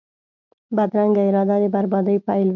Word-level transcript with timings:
بدرنګه 0.75 1.21
اراده 1.27 1.55
د 1.61 1.65
بربادۍ 1.73 2.17
پیل 2.27 2.45
وي 2.47 2.49